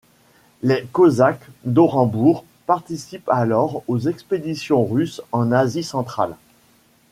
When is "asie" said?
5.51-5.83